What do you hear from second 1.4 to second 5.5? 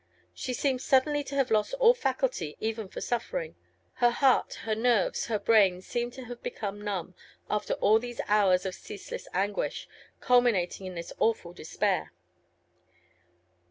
lost all faculty even for suffering: her heart, her nerves, her